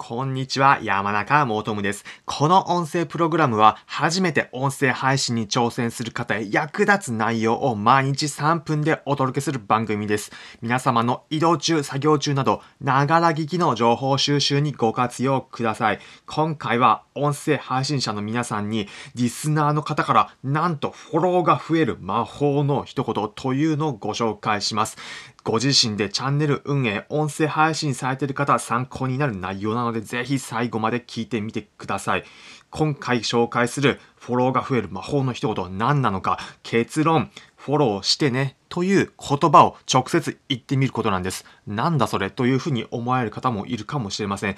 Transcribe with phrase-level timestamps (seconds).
[0.00, 2.04] こんにちは、山中もとむです。
[2.24, 10.30] この音声プログラムは、初めて音声配信に挑戦する方へ役立つ内容を毎日3分でお届けする番組です。
[10.62, 15.98] 皆様の移動中、作業中など、ながら聞きの情報収集にご活用ください。
[16.26, 18.86] 今回は、音声配信者の皆さんに、
[19.16, 24.96] リスナーの方から、なんとフォローが増える魔法の一言というのをご紹介します。
[25.42, 32.24] ご自身でチャンネル運営、音声配信されている方参考になる内容なのので、ぜひ最後まで聞いてみてください。
[32.70, 37.30] 今回紹介するフォローが増える魔法の一言は何なのか、結論、
[37.68, 41.44] フォローしてねという言葉を直接言ってみることなんです。
[41.66, 44.56] なんだそれというふうに思われる方もいるかもしれません。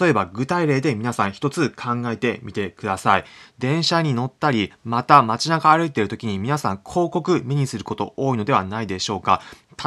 [0.00, 3.24] 例えば具体例で皆さん一つ考えてみてください。
[3.60, 9.40] 電車に乗ったり、また街中歩いている時に皆さん広告目にすること多いのではないでしょうか。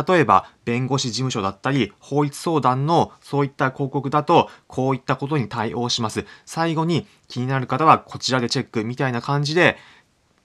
[0.08, 6.26] 例えば、弁護士事務所だったり、法律相談のそういった広告だと、こういったことに対応します。
[6.46, 9.76] 最後に気になる方はこちらでチェックみたいな感じで、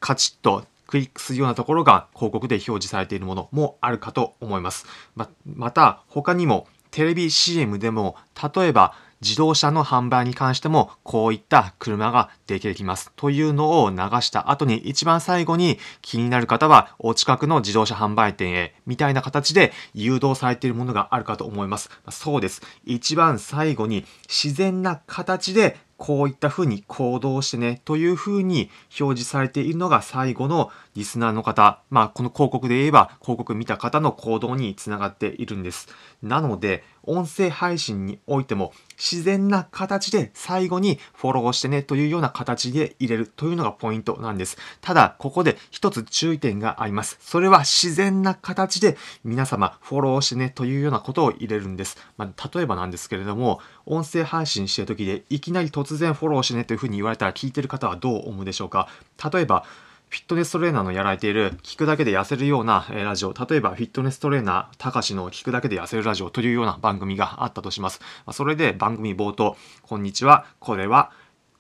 [0.01, 4.87] カチッとクリックするようなところが広告で表示されているものもあるかと思います。
[5.15, 8.17] ままた、他にもテレビ CM でも、
[8.55, 21.91] 例えば自動車の販売に関してもこういった車が出てきますというのを流した後に一番最後に気になる方はお近くの自動車販売店へみたいな形で誘導されているものがあるかと思います。
[22.11, 22.63] そうです。
[22.85, 35.89] 一番最後に自然な形でこういったふうに行動してねというふうに表示されているのが最後のリスナーの方、まあこの広告で言えば広告見た方の行動につながっているんです。
[36.23, 44.57] なので音声配信においても自然な形で最後にフォローしてねというような形で入れるというのがポイントなんです。
[44.81, 47.19] ただここで一つ注意点があります。
[47.21, 51.97] それは自然な形で皆様フォローしてねというようなことを入れるんです。
[52.17, 58.89] まあ、例えばなんですけれども音声配信してる時でいきなり突然フォローしてねというふうに言われたら聞いてる方はどう思うでしょうか？
[59.33, 59.65] 例えば、
[60.09, 68.01] フィットネストレーナーのやられている聞くだけで痩せるようなラジオ、例えばフィットネストレーナーたかしの聞くだけで痩せるラジオというような番組があったとします。
[68.33, 71.11] それで番組冒頭、こんにちは、これは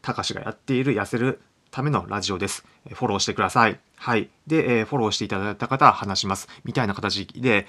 [0.00, 1.40] たかしがやっている痩せる
[1.72, 2.64] ためのラジオです。
[2.94, 3.80] フォローしてください。
[3.96, 4.30] はい。
[4.46, 6.48] で、フォローしていただいた方は話します。
[6.64, 7.66] みたいな形で、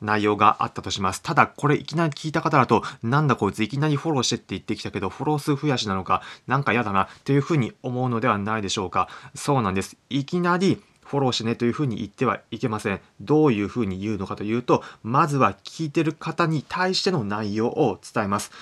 [0.00, 1.22] 内容があったとします。
[1.22, 9.08] ただ、これいきなり聞いた方だと、なんだこいついきなりフォローしてって言ってきたけど、フォロー数増やしなのか、なんか嫌だな、というふうに思うのではないでしょうか。
[9.34, 9.96] そうなんです。
[10.10, 13.00] いきなり、フォローしてねというふうに言ってはいけません。
[13.20, 18.52] どういうふうに言うのかというと、まずは聞いてる方に対しての内容を伝えます。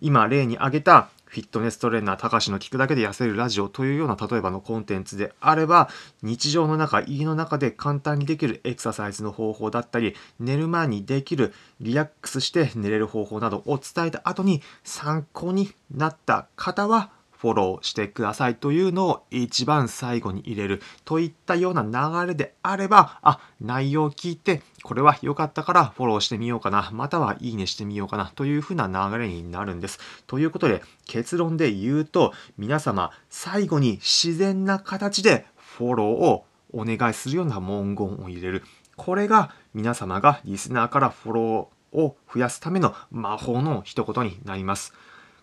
[0.00, 5.88] 今例に挙げたフィットネストレーナー高しの聞くだけで痩せるラジオというような例えばのコンテンツであれば
[6.20, 17.10] 日常の中家の中で簡単にできるエクササイズの方法だったり寝る前にできるリラックスして寝れる方法などを伝えた後に参考になった方は
[17.42, 29.98] フォローしてくださいというのを一番最後に入れるといったような流れであれば、あ、内容を聞いて、これは良かったからフォローしてみようかな、またはいいねしてみようかなというふうな流れになるんです。
[30.28, 38.62] ということで、結論で言うと、皆様、最後に自然な形でフォローをお願いするような文言を入れる。
[38.94, 44.94] これが皆様がリスナーからフォローを増やすための魔法の一言になります。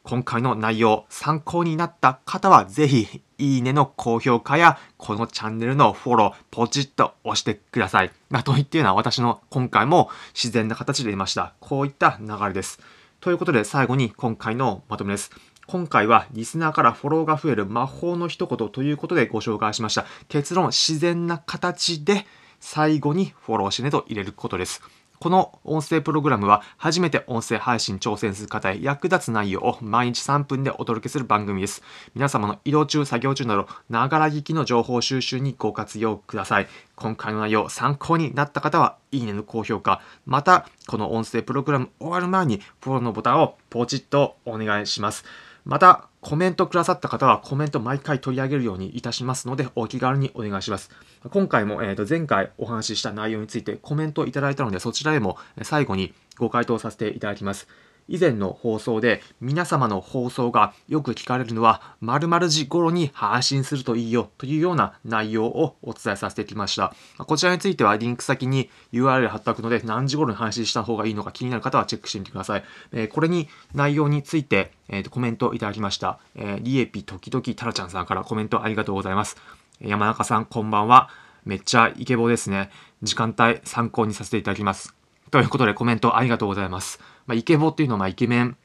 [0.10, 8.12] 今回の内容参考になった方はぜひいいねの高評価やこのチャンネルのフォローポチッと押してください。
[8.32, 11.54] ま、と言っていうのは私の今回も自然な形で言いました。
[11.60, 12.80] こういった流れです。
[13.20, 15.30] ということで最後に今回のまとめです。
[15.68, 20.08] 今回はリスナーからフォローが増える魔法の一言ということでご紹介しました。
[20.28, 22.26] 結論、自然な形で
[22.60, 24.82] 最後にフォローしねと入れることです。
[25.20, 31.84] この音声プログラムは初めて音声配信挑戦する方へ役立つ内容を毎日3分でお届けする番組です。
[32.16, 36.68] 皆様の移動中、作業中など、ながら聞きの情報収集にご活用ください。
[36.96, 45.26] 今回の内容参考になった方は、いいねの高評価、また、この音声プログラム終わる前にフォローのボタンをポチッとお願いします。
[45.70, 50.90] また、コメントくださった方はコメント毎回取り上げるようにいたしますので、お気軽にお願いします。
[51.30, 57.68] 今回も、えー、と前回お話しした内容についてコメントをいただいたので、そちらへも最後にご回答させていただきます。
[58.10, 66.94] 以前の放送で皆様の放送がよく聞かれるのは〇〇時頃に配信するといいよというような内容をお伝えさせてきました。
[67.20, 72.64] こちらについてはリンク先に URL 貼っておくので何時頃に配信した方がいいのか気になる方はチェックしてみてください。
[72.92, 76.20] えこれに内容について、えー、とコメントいただきました。
[76.36, 79.38] えー、リエピ時々タラちゃんさんからコメントありがとうございます。
[79.82, 81.10] 山中さんこんばんは。
[81.46, 82.70] めっちゃイケボですね。
[83.02, 84.99] 時間帯参考にさせていただきます。
[85.32, 87.00] ということでコメントありがとうございます。
[87.28, 88.58] まあ、イケボっていうのはまイケメン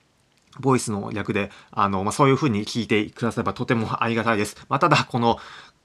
[0.60, 4.56] ボイスの略で、あの、まあ、そういう風に聞いてくださればとてもありがたいです。
[4.68, 5.38] まあ、ただ、この、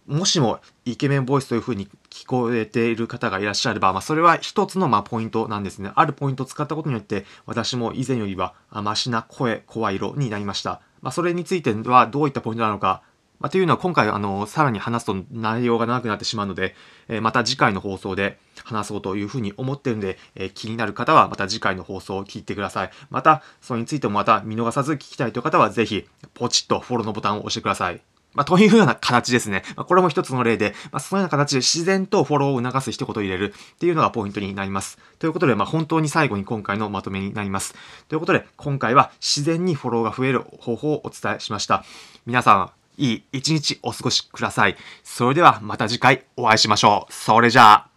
[0.07, 5.91] もしもイケメンボイスという風に聞こえている方がいらっしゃれば、まあ、それは一つのまポイントなんですね。
[5.95, 10.81] あるポイントを使ったことによって、私も以前よりはマシな声、声色になりました。
[11.01, 13.03] ま、それについてはどういったポイントなのか、
[13.39, 16.75] まあ、というのは今回あのさらに話すと内容が長くなってしまうので、
[17.07, 22.91] え、また次回の放送で話そうというふうに思ってるので、え、気になる方はまた次回の放送を聞いてください。
[23.09, 28.01] また、それについてもまた見逃さず聞きたいという方はぜひポチッとフォローのボタンを押してください。
[28.33, 29.63] まあ、というような形ですね。
[29.75, 34.99] まあ、これも一つの例で、まあ、そのような形で自然とフォローを促す一言を入れるっていうのがポイントになります。
[35.17, 37.73] ということで、まあ、本当に最後に今回のまとめになります。
[38.07, 41.83] ということで、今回は自然にフォローが増える方法をお伝えしました。
[42.27, 44.75] 皆さん、いい一日お過ごしください。
[45.03, 47.13] それではまた次回お会いしましょう。
[47.13, 47.88] それじゃあ。